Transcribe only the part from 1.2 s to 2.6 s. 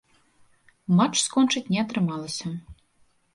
скончыць не атрымалася.